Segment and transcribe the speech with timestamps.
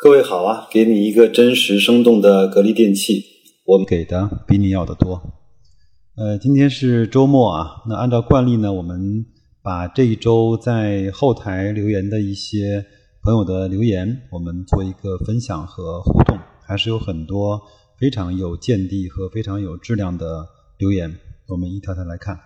[0.00, 3.24] 各位好啊，给你一个真实生动的格力电器，
[3.66, 5.20] 我们给的比你要的多。
[6.14, 9.26] 呃，今天是周末啊，那按照惯例呢，我们
[9.60, 12.86] 把这一周在后台留言的一些
[13.24, 17.60] 朋友的留言，我们做一个分享和互动，还是有很多
[17.98, 20.46] 非常有见地和非常有质量的
[20.78, 21.12] 留言，
[21.48, 22.38] 我们一条条来看。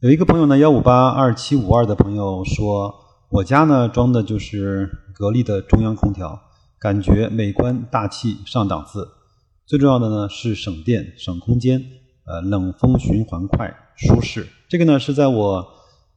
[0.00, 2.92] 有一个朋友呢，幺五八二七五二的朋友说，
[3.30, 6.42] 我家呢装的就是格力的中央空调。
[6.80, 9.08] 感觉美观大气上档次，
[9.66, 11.82] 最重要的呢是省电省空间，
[12.24, 14.46] 呃冷风循环快舒适。
[14.68, 15.66] 这个呢是在我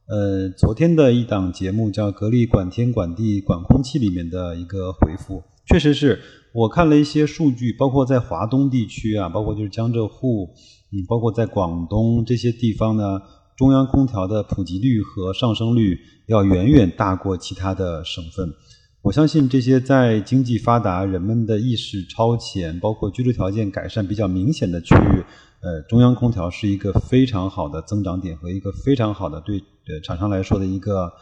[0.06, 5.42] 呃昨天的一档节目叫《格力管天管地管空气》里面的一个回复。
[5.66, 6.20] 确实是
[6.52, 10.50] 我看了一些数据，包括在华东地区啊，包括就是江浙沪，
[10.92, 13.20] 嗯，包括在广东这些地方呢，
[13.56, 18.52] 中央空调的普及率和上升率要远远大过其他的省份。
[19.02, 25.24] 我相信这些在经济发达、人们的意识超前、包括居住条件改善比较明显的区域，
[25.60, 31.12] 呃，中央空调是一个非常好的增长点和一个非常好的对呃厂商来说的一个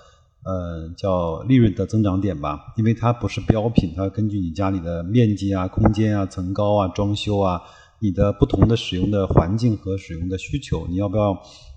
[0.45, 2.61] 呃叫利润的增长点吧。
[2.77, 7.63] 因为它不是标品，它根据你家里的面积啊、空间啊、层高啊、装修啊。
[8.03, 11.33] 你的不同的使用的环境和使用的需求，你要不要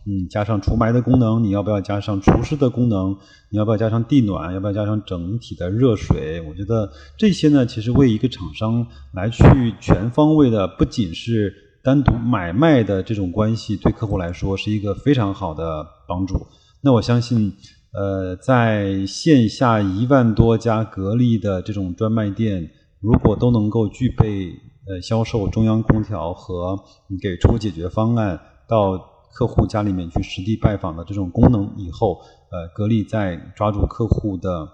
[0.08, 1.44] 嗯加上除霾的功能？
[1.44, 3.18] 你要不要加上除湿的功能？
[3.50, 4.54] 你要不要加上地暖？
[4.54, 6.42] 要不要加上整体的热水？
[6.48, 9.44] 我觉得这些呢，其实为一个厂商来去
[9.82, 16.48] 全方位的，不仅是单独买卖的这种关系，对客户来说是一个非常好的帮助。
[16.82, 17.52] 那我相信，
[17.92, 24.54] 呃，在线下一万多家格力的这种专卖店，如果都能够具备。
[24.86, 26.78] 呃，销售中央空调和
[27.22, 28.98] 给出解决方案到
[29.34, 32.20] 客户家里面去实地拜访的这种功能以后，
[32.52, 34.68] 呃，格力在抓住客户的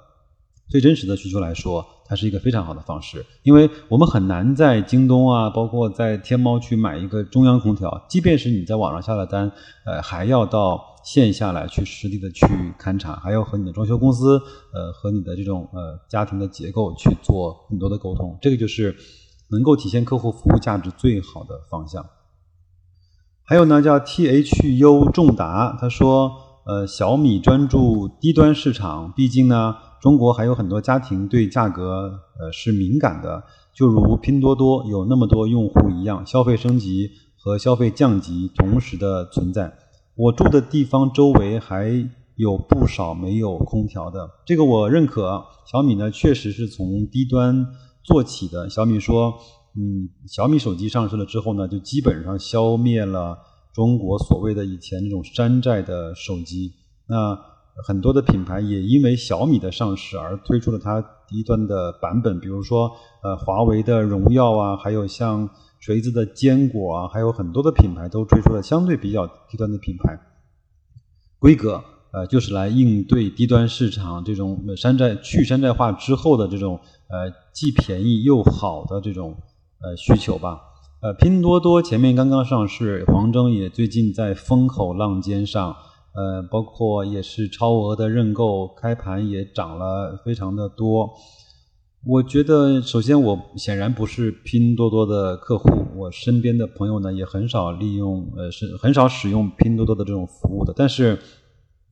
[0.68, 3.24] 最真实的需求来说，它是一个非常好的方式。
[3.44, 9.52] 因为我们很难在京东啊，包括在天猫去买一个中央空调，即便是你在网上下了单，
[9.86, 12.46] 呃，还要到线下来去实地的去
[12.80, 14.42] 勘察，还要和你的装修公司，
[14.74, 18.36] 呃，和你的这种呃家庭的结构去做很多的沟通。
[18.42, 18.96] 这个就是。
[19.52, 22.06] 能够体现客户服务价值最好的方向。
[23.44, 26.32] 还有呢，叫 T H U 重达，他说，
[26.66, 33.44] 呃，小米专注低端市场，毕竟呢，中国还有很多家庭对价格呃是敏感的，
[33.74, 39.74] 就如拼多多有那么多用户一样，消费升级和消费降级同时的存在。
[40.16, 45.44] 我住的地方周围还有不少没有空调的，这个我认可。
[45.66, 47.66] 小米呢，确实是从低端。
[48.10, 49.36] 做起的小米说，
[49.78, 53.38] 嗯，小米手机上市了之后呢，就基本上消灭了
[53.72, 56.74] 中国所谓的以前那种山寨的手机。
[57.06, 57.38] 那
[57.86, 65.48] 很多的品牌也因为小米的上市而推出了它低端的版本，比如说呃华为的荣耀啊，还有像
[65.80, 70.20] 锤子的坚果啊，还有很多的品牌都推出了相对比较低端的品牌
[71.38, 71.84] 规格。
[72.12, 79.38] 呃，就是来应对低端市场这种山寨去山寨化之后的这种呃既便宜又好的这种
[79.80, 80.60] 呃需求吧。
[81.02, 85.76] 呃，拼多多前面刚刚上市，黄峥也最近在风口浪尖上，
[86.14, 91.12] 呃，包括也是超额的认购，开盘也涨了非常的多。
[92.06, 101.20] 我觉得，首先我显然不是拼多多的客户，我身边的朋友呢也很少利用，呃，是很少使用拼多多的这种服务的，但是。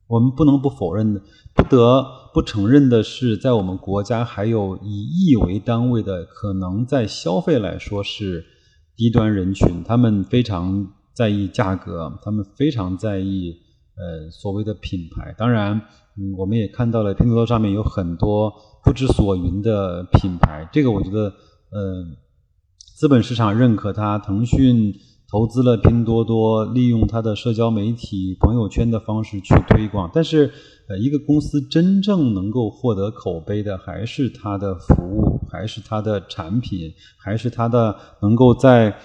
[0.08, 1.20] 我们不能不否认的，
[1.54, 2.02] 不得
[2.32, 8.44] 不承认的是，在我们国家还有以亿为单位的可能在消费来说是
[8.96, 13.54] 低端人群，他们非常在意价格，他们非常在意
[13.96, 15.34] 呃所谓的品牌。
[15.36, 15.78] 当然，
[16.16, 18.50] 嗯，我们也看到了拼多多上面有很多
[18.82, 21.24] 不知所云的品牌，这个我觉得，
[21.70, 22.04] 呃，
[22.96, 24.94] 资本市场认可它，腾讯。
[25.30, 30.10] 投资了拼多多，利用它的社交媒体、朋友圈的方式去推广。
[30.10, 30.50] 但是，
[30.88, 38.96] 呃，一个公司真正能够获得口碑的，还是它的服务，还是它的产品，还是它的能够在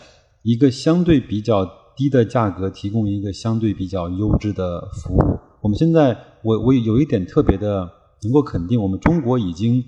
[0.43, 5.19] 一个相对比较低的价格提供一个相对比较优质的服务。
[5.61, 7.91] 我们现在，我我有一点特别的
[8.23, 9.83] 能够肯定，我们中国已经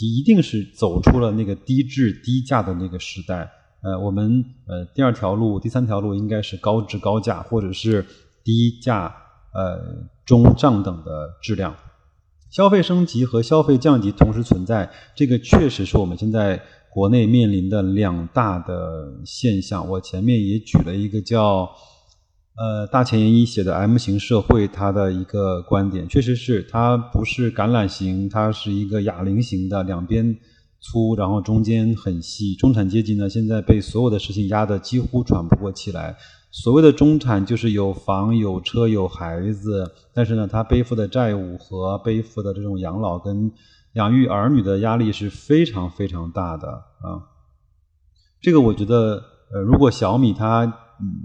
[0.00, 3.48] 一定是走出了那个低质低价的那个时代。
[3.84, 8.04] 呃，我们呃第二条路、第三条路应该是高质高价，或者是
[8.42, 9.14] 低价
[9.52, 11.74] 呃中上等的质量。
[12.50, 19.86] 消费升级和消费降级同时存在，这个确实是我们现在国内面临的两大的现象。
[19.86, 21.68] 我前面也举了一个叫
[22.56, 30.34] 呃大前研一写的《M 型社会》它的一个观点，确实是它不是橄榄型，它是一个哑铃型的两边。
[30.84, 32.54] 粗，然后中间很细。
[32.54, 36.14] 中产阶级呢，现在被所有的事情压得几乎喘不过气来。
[36.50, 43.50] 所谓的中产，就是有房有车有孩子，但是呢，他背负的债务和背负的这种养老跟
[43.94, 47.32] 养育儿女的压力是非常非常大的啊。
[48.42, 50.80] 这个我觉得，呃，如果小米它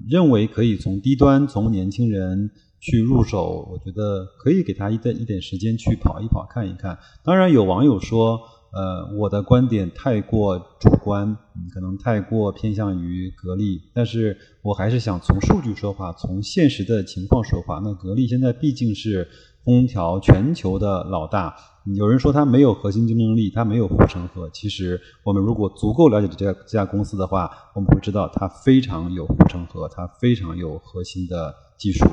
[0.10, 6.98] 认为可以从低端从年轻人去入手，我觉得可以给他一点一点时间去跑一跑看一看。
[7.24, 8.40] 当然，有网友说。
[8.72, 11.36] 呃，我的观点太过主观，
[11.74, 17.82] 可能太过偏向于格力，但是我还是想从数据说话，从现实的情况说话。
[17.84, 19.28] 那格力现在毕竟是
[19.64, 21.56] 空调全球的老大，
[21.96, 24.48] 有人说它没有核心竞争力，它没有护城河。
[24.52, 32.06] 其实我们如果足够了解这家这家公司的话，我们会知道它非常有护城河，它非常有核心的技术。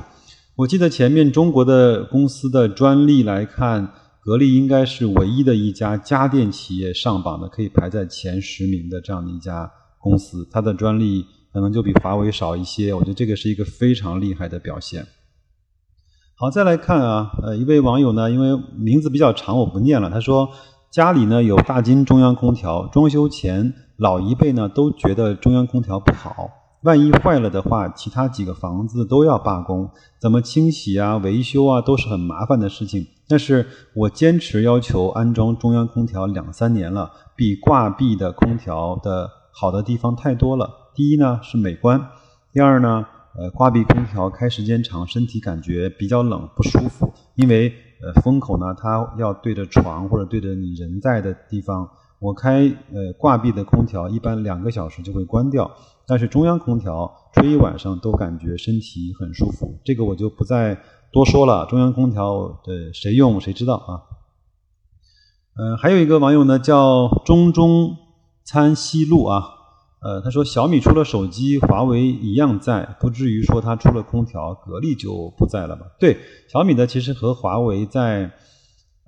[0.54, 3.92] 我记得前面中国的公司的专利来看。
[4.26, 9.70] 格力应该是唯一的一家家电企业上榜的，可以排在前十名的这样的一家
[10.00, 10.44] 公司。
[10.50, 15.06] 它的专利可能就比华为少一些，我觉得这个是一个非常厉害的表现。
[16.36, 20.10] 好，再来看啊，呃，一位网友呢，因为名字比较长，我不念了。
[20.10, 20.48] 他说
[20.90, 26.48] 家里呢有大金中央空调，装修前老一辈呢都觉得中央空调不好。
[26.82, 29.88] 万一坏了的话，其他几个房子都要罢工，
[30.20, 33.06] 怎么清洗啊、维修啊，都是很麻烦的事情。
[33.28, 40.70] 但是我坚持要求安装中央空调两三年了，比挂壁的空调的好的地方太多了。
[40.94, 42.08] 第一呢是美观，
[42.52, 43.04] 第二呢，
[43.36, 51.88] 呃，挂壁空调开时间长，身体感觉比较冷不舒服，因为呃风口呢它要对着床或者对着你人在的地方。
[52.18, 52.60] 我开
[52.92, 55.70] 呃挂壁的空调，一般两个小时就会关掉。
[56.06, 60.80] 但是中央空调吹一晚上都感觉身体很舒服，这个我就不再
[61.16, 61.64] 多说了。
[61.64, 64.04] 中央空调的谁用谁知道啊？
[65.58, 67.96] 嗯，还有一个网友呢叫中中
[68.44, 69.42] 参西路啊，
[70.02, 75.86] 呃，他说小米出了手机，华为一样在，不至于说它出了空调，格力就不在了吧？
[75.98, 76.18] 对，
[76.52, 78.32] 小米呢其实和华为在。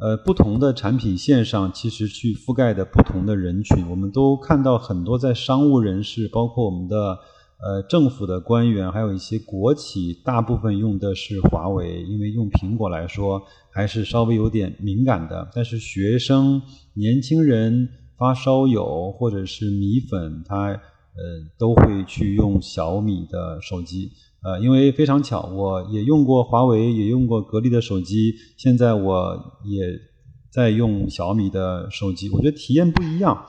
[0.01, 7.19] 呃，不同的产品线上，其实去覆盖的不同的人群，我们都看到很多在商务人士，包括我们的
[7.61, 15.51] 呃政府的官员，还有一些国企，大部分用的是华为，因为用苹果来说还是稍微有点敏感的。
[15.55, 16.63] 但是学生、
[16.95, 20.79] 年轻人、发烧友或者是米粉，他呃
[21.59, 24.13] 都会去用小米的手机。
[24.41, 29.83] 呃，因为非常巧，我也用过华为，也用过格力的手机，现在我也
[30.49, 32.31] 在用小米的手机。
[32.31, 33.47] 我觉得体验不一样。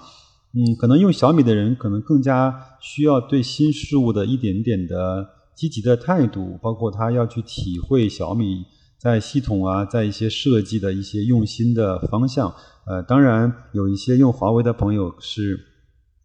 [0.53, 8.63] 嗯，可能用小米的人可能更加需要对新事物的一点点的积极的态度，包括他要去体会小米
[8.97, 12.53] 在系统啊，在一些设计的一些用心的方向。
[12.85, 15.65] 呃，当然有一些用华为的朋友是。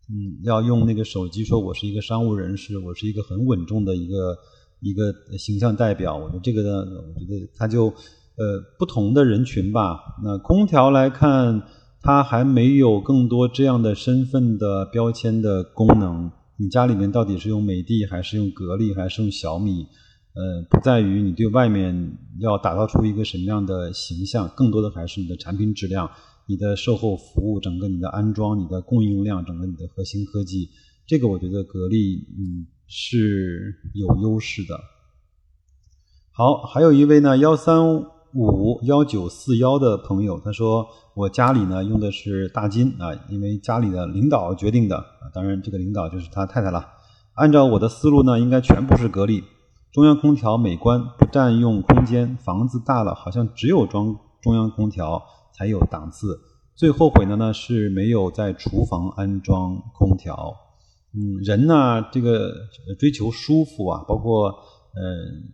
[0.07, 4.37] 嗯，要用那个手机说，我是一个商务人士，我是一个很稳重的一个
[4.81, 6.15] 一个形象代表。
[6.15, 9.99] 我觉得这个呢，我觉得它就呃不同的人群吧。
[10.23, 11.59] 那空调来看，
[12.05, 16.31] 它还没有更多这样的身份的标签的功能。
[16.59, 19.87] 你家里面到底是用美的还是用格力还是用小米？
[20.35, 26.11] 呃，不在于你对外面要打造出一个什么样的形象，更多的还是你的产品质量。
[26.47, 30.69] 你的售后服务，整个你的安装，你的供应量，整个你的核心科技，
[31.07, 34.79] 这个我觉得格力嗯是有优势的。
[36.33, 38.05] 好，还有一位呢幺三
[38.35, 46.85] 五幺九四幺的朋友，他说我家里呢用的是大金啊，因为家里的领导决定的啊，当然这个领导就是他太太了。
[47.35, 49.45] 按照我的思路呢，应该全部是格力，
[49.93, 55.23] 中央空调美观，不占用空间，房子大了好像只有装中央空调。
[55.57, 56.41] 才有档次。
[56.75, 60.53] 最后悔的呢是没有在厨房安装空调。
[61.15, 62.53] 嗯，人呢这个
[62.99, 64.53] 追求舒服啊，包括
[64.95, 65.03] 呃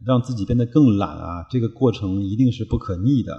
[0.05, 3.35] 让自己变得更懒啊，这个过程一定是不可逆的。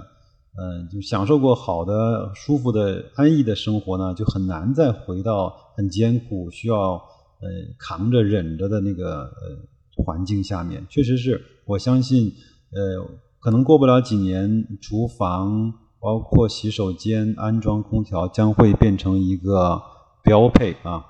[0.54, 10.86] 嗯，就享受过好的、舒服的、安逸的生活呢，就很难再回到很艰苦、需要呃扛着忍着的那个呃环境下面。
[10.90, 12.32] 确实是我相信，
[12.72, 13.06] 呃，
[13.40, 15.74] 可能过不了几年，厨房。
[16.04, 19.80] 包括洗手间安装空调将会变成一个
[20.24, 21.04] 标配啊，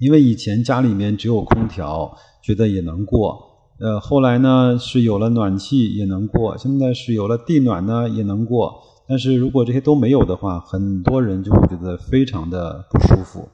[0.00, 8.74] 因为以前家里面只有空调，觉得也能过，呃，后来呢是有了暖气也能过，现在是有了地暖呢也能过，
[9.06, 13.48] 但是如果这些都没有的话，很多人就会觉得非常的不舒服。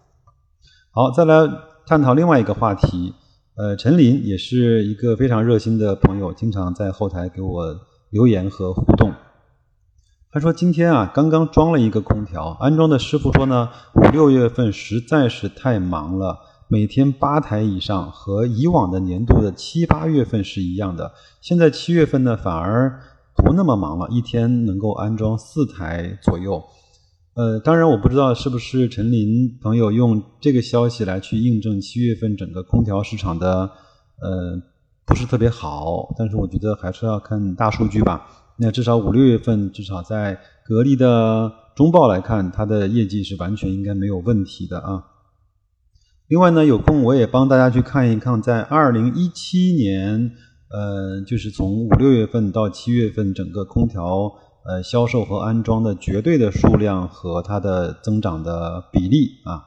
[0.92, 1.50] 好，再来
[1.86, 3.14] 探讨另外一个话题，
[3.56, 7.76] 呃，陈林也是一个非常热心的朋友，经常在后台给我
[8.10, 9.12] 留言和互动。
[10.30, 16.38] 他说今天啊刚刚装了一个空调，安装的师傅说呢五六月份实在是太忙了，
[16.72, 21.12] 每天八台以上，和以往的年度的七八月份是一样的。
[21.42, 22.98] 现在七月份呢反而
[23.36, 26.64] 不那么忙了，一天能够安装四台左右。
[27.34, 33.70] 呃，当然我不知道是不是陈林朋友用这个消息来去印证七月份整个空调市场的
[34.22, 34.58] 呃
[35.04, 38.26] 不是特别好，但是我觉得还是要看大数据吧。
[38.56, 45.04] 那至少五六月份，至少在格力的中报来看，它的业绩是完全应该没有问题的啊。
[46.32, 50.30] 另外呢，有空我也帮大家去看一看，在二零一七年，
[50.70, 54.32] 呃，就是从五六月份到七月份，整个空调。
[54.64, 59.64] 呃，销售和安装的绝对的数量和它的增长的比例啊。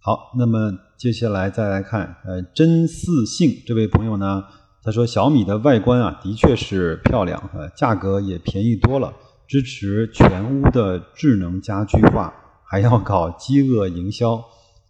[0.00, 4.44] 好，那么接下来再来看，呃，真四性这位朋友呢，
[4.82, 9.12] 他说小米的外观啊，的确是漂亮，呃，价格也便宜多了，
[9.46, 12.32] 支持全屋的智能家居化，
[12.64, 14.42] 还要搞饥饿营销，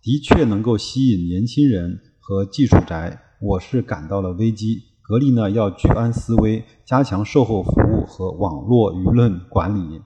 [0.05, 4.83] 的确能够吸引年轻人和技术宅，我是感到了危机。
[5.01, 10.03] 格力呢要居安思危，加强售后服务和网络舆论管理。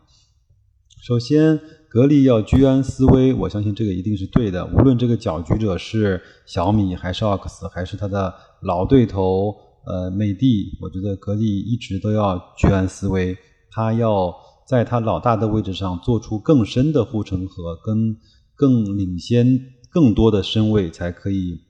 [1.02, 4.64] 首先，格力要居安思危，我相信这个一定是对的。
[4.66, 9.52] 无论这个搅局者是小米还是奥克斯，还是它的老对头
[9.84, 13.36] 呃美的，我觉得格力一直都要居安思危。
[13.72, 14.32] 它要
[14.64, 18.16] 在它老大的位置上做出更深的护城河，跟
[18.54, 19.46] 更领先
[19.90, 21.60] 更多的身位，才可以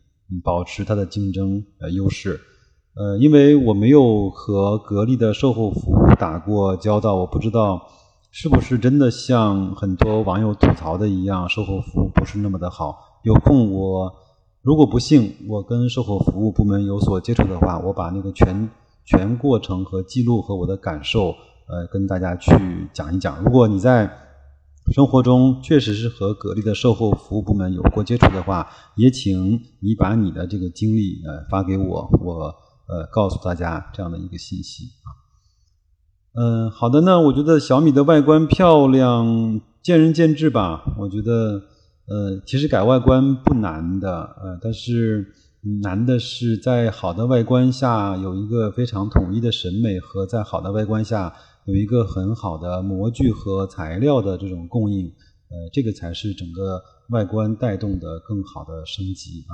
[0.42, 2.40] 保持它的竞争呃优势。
[2.94, 7.80] 呃，因为我没有和格力的售后服务打过交道，我不知道
[8.32, 13.20] 是不是真的像很多网友吐槽的一样，售后服务不是那么的好。
[13.22, 14.12] 有空我
[14.62, 18.68] 如果不幸我跟售后服务部门有所接触的话，我把那个全
[19.04, 21.28] 全过程和记录和我的感受，
[21.68, 22.50] 呃，跟大家去
[22.92, 23.40] 讲一讲。
[23.44, 24.10] 如果你在
[24.92, 32.54] 生活中确实是和格力的售后服务部门有过接触的话，也请你把你的这个经历呃发给我，我。
[32.90, 35.12] 呃，告诉大家这样的一个信息啊，
[36.40, 40.96] 嗯，好的呢，我觉得小米的外观漂亮，见仁见智吧。
[40.98, 41.60] 我觉得，
[42.08, 44.10] 呃，其实改外观不难的，
[44.42, 45.34] 呃，但是
[45.82, 51.34] 难的是在好的外观下有一个非常统一的审美，和在好的外观下
[51.68, 55.04] 有一个很好的模具和材料的这种供应，
[55.50, 59.52] 呃，这个才是整个外观带动的更好的升级啊。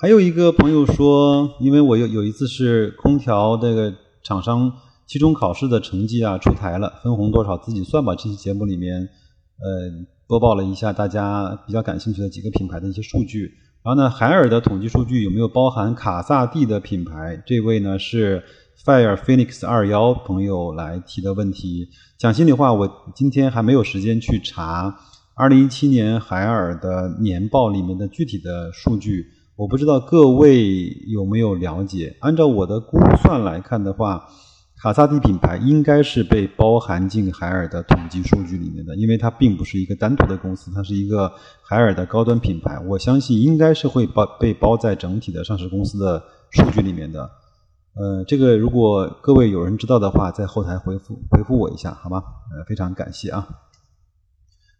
[0.00, 4.72] 还有一个朋友说，因为我有有一次是空调这个厂商
[5.06, 8.14] 期中考试的成绩啊出台了，分红多少自己算吧。
[8.14, 13.52] 这期节目里面，呃，播报了一下大家比较感兴趣的几个品牌的一些数据。
[13.82, 17.42] 然后呢，海尔的统计数据有没有包含卡萨帝的品牌？
[17.46, 18.42] 这位呢是
[18.82, 21.88] Fire Phoenix 二幺朋友来提的问题。
[22.18, 24.94] 讲心里话，我今天还没有时间去查
[25.34, 29.26] 二零一七年海尔的年报里面的具体的数据。
[29.56, 32.16] 我不知道各位有没有了解？
[32.20, 34.26] 按照我的估算来看的话，
[34.82, 42.78] 卡萨帝品牌应该是被包含进海尔的统计数据里面的，因为它并不是一个单独的公司，它是一个海尔的高端品牌。
[42.80, 47.30] 我相信应该是会包被包在整体的上市公司的数据里面的。
[47.96, 52.22] 呃，这个如果各位有人知道的话，在后台回复回复我一下，好吗？
[52.56, 53.48] 呃，非常感谢啊。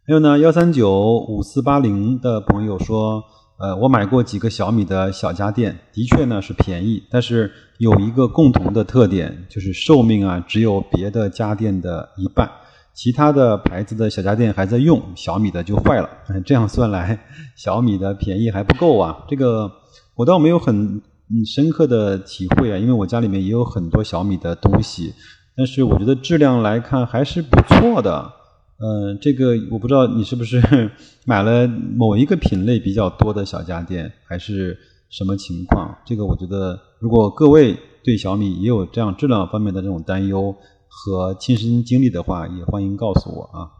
[0.05, 3.23] 还有呢，幺三九五四八零的朋友说。
[3.57, 12.51] 呃，我买过几个小米的小家电，的确呢是便宜，但是有一个共同的特点，就是寿命啊只有别的家电的一半，
[12.93, 16.09] 其他的牌子的小家电还在用，小米的就坏了。
[16.27, 17.17] 嗯， 这样算来，
[17.55, 19.23] 小米的便宜还不够啊。
[19.29, 19.71] 这个
[20.15, 21.01] 我倒没有很
[21.45, 25.13] 深刻的体会啊，因为我家里面也有很多小米的东西，
[25.55, 28.31] 但是我觉得质量来看还是不错的。
[28.77, 30.91] 嗯，这个我不知道你是不是
[31.25, 34.77] 买了某一个品类比较多的小家电，还是
[35.09, 35.97] 什么情况？
[36.05, 40.53] 这个我觉得，如果各位对小米也有这样质量方面的这种担忧
[40.87, 43.71] 和亲身经历的话，也欢迎告诉我啊。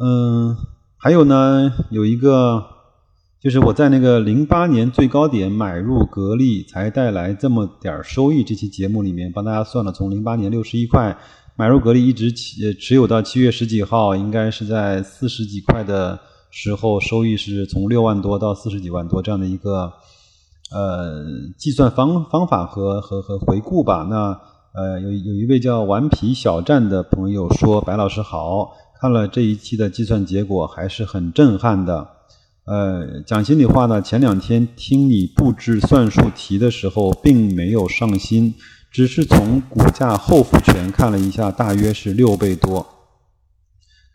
[0.00, 0.56] 嗯，
[0.96, 2.64] 还有呢，有一个
[3.40, 11.16] 就是我在那个零八年最高点买入格力才带来这么点收益这期节目里面，帮大家算了，从零八年六十一块。
[11.54, 16.18] 买入格力一直持持有到七月十几号，应该是在四十几块的
[16.50, 19.92] 时候，收益是从六万多到四十几万多这样的一个
[20.70, 21.24] 呃
[21.56, 24.06] 计算方方法和和和回顾吧。
[24.08, 24.40] 那
[24.72, 32.08] 呃有有一位叫顽皮小站的朋友说：“白老师好，看了这一期的计算结果还是很震撼的。
[32.68, 38.54] 呃，讲心里话呢，前两天听你布置算术题的时候，并没有上心。”
[38.92, 42.86] 只是从股价后复权看了一下，大约是六倍多。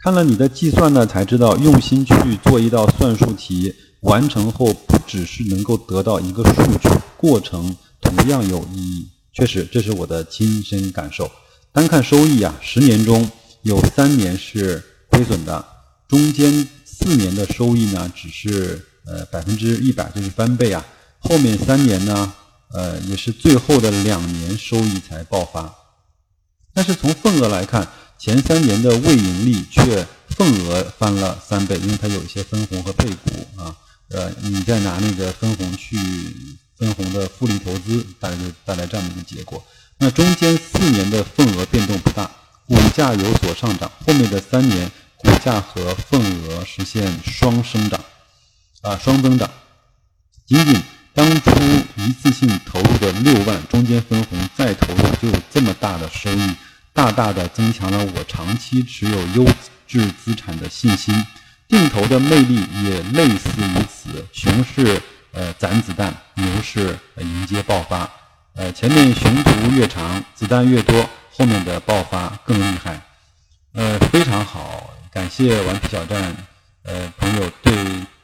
[0.03, 9.07] 看了你的计算呢，才知道用心去做一道算术题，完成后不只是能够得到一个数据，过程同样有意义。
[9.31, 11.29] 确实，这是我的亲身感受。
[11.72, 13.29] 单看收益啊，十年中
[13.62, 15.63] 有三年是亏损的，
[16.07, 16.67] 中间
[17.03, 20.83] 四年的收益呢，只是呃百分之一百，就是翻倍啊。
[21.19, 22.33] 后面三年呢，
[22.72, 25.74] 呃，也是最后的两年收益才爆发。
[26.74, 33.75] 但是从份额来看，前三年的未盈利却份额翻了三倍，因为它有一些分红和配股啊。
[34.10, 35.98] 呃，你再拿那个分红去。
[36.75, 39.63] 分红的复利投资，大概就带来这样的一个结果。
[40.00, 42.29] 那中间四年的份额变动不大，
[42.67, 43.89] 股价有所上涨。
[44.05, 44.91] 后面的三年，
[45.24, 48.00] 股价和份额实现双生长，
[48.82, 49.50] 啊，双增长。
[50.46, 50.80] 仅仅
[51.13, 51.51] 当初
[51.96, 56.56] 一次性投入的六万，中间分红再投入，就有这么大的收益，
[56.94, 59.51] 大大的增强了我长期持有优
[59.88, 61.25] 质资产的信心。
[61.68, 65.01] 定投的魅力也类似于此，熊市。
[65.36, 68.08] 呃，攒子弹，牛市迎接爆发。
[68.53, 73.01] 呃，前面熊图越长，子弹越多，后面的爆发更厉害。
[73.74, 76.36] 呃，非常好，感谢顽皮小站
[76.86, 77.72] 呃朋友对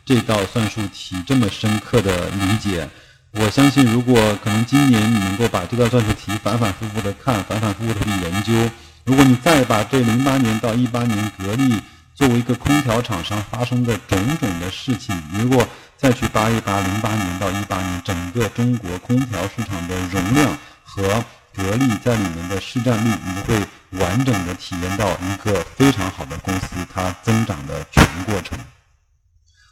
[0.04, 2.90] 这道算术题这么深刻的理解。
[3.32, 8.72] 我相信，如果可能，今年你能够把这道算术题反反复复的看，反反复复的去研究，
[9.04, 11.80] 如果你再把这零八年到一八年格力
[12.16, 21.24] 作为一个空调厂商发生的种种的事情，如果再去扒一扒零八年到一八年整个中国空调市场的容量和
[21.56, 23.68] 格力在里面的市占率，你会
[24.00, 28.58] 完整的体验到一个非常好的公司它增长的全过程。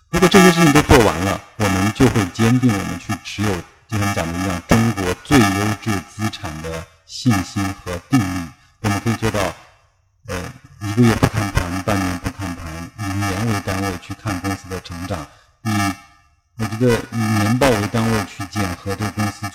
[0.10, 3.50] 如果这些事情都做完了，我们就会坚定我们去持有
[3.88, 8.50] 就像讲的一样中国最优质资产的信心和定力。
[8.82, 9.40] 我们可以做到，
[10.28, 10.44] 呃，
[10.82, 15.26] 一个月不看盘，半年不看盘，以年为单位去看公司的成长，
[15.64, 15.70] 以。
[16.60, 19.47] 我觉得以年报为单位去检核这个公司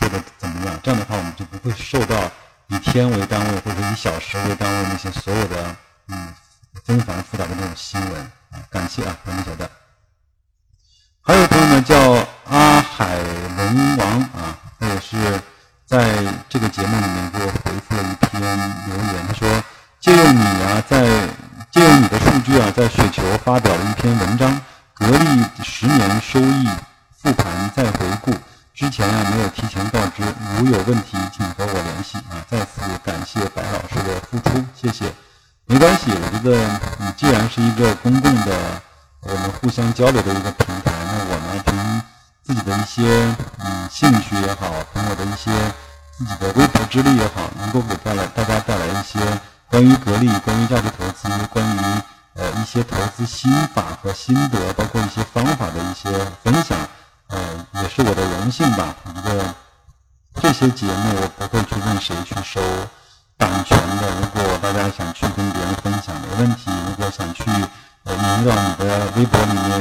[1.77, 2.31] 受到
[2.69, 5.77] 以天为单位或者以小时为单位那些所有的
[6.09, 6.35] 嗯
[6.85, 8.59] 纷繁复杂的那种新闻啊。
[8.71, 9.69] 感谢啊，欢迎小戴。
[11.23, 13.19] 还有朋友呢叫阿海
[13.57, 15.41] 龙王啊，他也是
[15.87, 16.15] 在
[16.49, 19.63] 这个节目里面给我回复了一篇留言，他说
[20.01, 21.29] 借用你啊，在
[21.71, 24.61] 借用你的数据啊，在雪球发表了一篇文章，
[24.95, 26.69] 格力十年收益。
[27.23, 28.33] 复盘再回顾，
[28.83, 30.25] 之前啊没有提前告知，
[30.59, 32.43] 如有问题请和我联系啊！
[32.51, 35.05] 再次感谢白老师的付出，谢谢。
[35.67, 38.83] 没关系，我觉得你既然是一个公共的，
[39.21, 42.03] 我们互相交流的一个平台，那我呢凭
[42.43, 45.53] 自己的一些嗯兴趣也好，凭我的一些
[46.19, 49.21] 自己的微薄之力也好，能够给带来大家带来一些
[49.71, 51.81] 关于格力、关于价值投资、关于
[52.35, 56.11] 呃一些投资心法和心得，包括一些方法的一些
[56.43, 56.77] 分享。
[57.33, 58.95] 呃，也是我的荣幸吧。
[59.05, 59.55] 我觉得
[60.35, 62.61] 这些节目我不会去问谁去收
[63.39, 64.03] 版权的。
[64.21, 66.71] 如果大家想去跟别人分享，没问题。
[66.89, 67.45] 如果想去
[68.05, 69.81] 呃引到你的微博里面、你的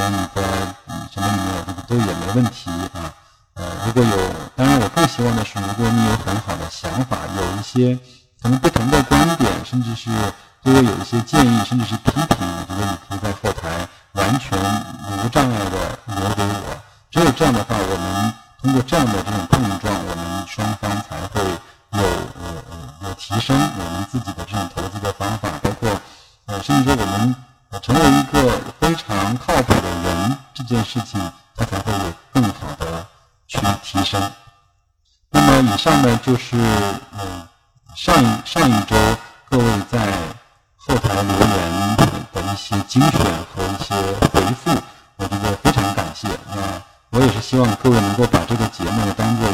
[1.11, 3.11] 什么里面，这个都也没问题啊。
[3.55, 4.17] 呃，如果有，
[4.55, 7.99] 当然我更希望的是，如果你有很好的想法，有一些
[8.41, 10.09] 可能不同的观点，甚至是
[10.63, 15.70] 对我有一些建议，甚至是批评，我觉得你可以在后台完全无障碍。
[17.41, 21.49] 这样的话，我们通过这样的这种碰撞，我们双方才会有
[21.89, 21.99] 呃
[23.01, 25.89] 呃有提升我们自己的这种投资的方法，包括
[26.45, 27.35] 呃甚至说我们
[27.81, 31.19] 成为一个非常靠谱的人，这件事情
[31.55, 33.07] 它才会有更好的
[33.47, 34.21] 去提升。
[35.31, 36.55] 那么以上呢就是
[37.17, 37.47] 嗯
[37.95, 38.95] 上一上一周
[39.49, 39.97] 各位在
[40.77, 43.19] 后台留言的一些精选
[43.55, 43.95] 和一些
[44.31, 44.80] 回复，
[47.51, 49.50] 希望各位能够把这个节目当做